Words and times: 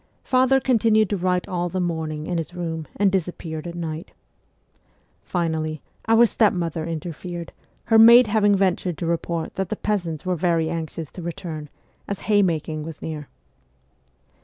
Father 0.23 0.59
continued 0.59 1.11
to 1.11 1.15
write 1.17 1.47
all 1.47 1.69
the 1.69 1.79
morning 1.79 2.25
in 2.25 2.39
his 2.39 2.55
room, 2.55 2.87
and 2.95 3.11
disappeared 3.11 3.67
at 3.67 3.75
night. 3.75 4.13
Finally, 5.23 5.83
our 6.07 6.25
stepmother 6.25 6.83
inter 6.85 7.11
fered, 7.11 7.49
her 7.83 7.99
maid 7.99 8.25
having 8.25 8.55
ventured 8.55 8.97
to 8.97 9.05
report 9.05 9.53
that 9.57 9.69
the 9.69 9.75
peasants 9.75 10.25
were 10.25 10.35
very 10.35 10.71
anxious 10.71 11.11
to 11.11 11.21
return, 11.21 11.69
as 12.07 12.21
haymaking 12.21 12.81
was 12.81 12.99
near. 12.99 13.27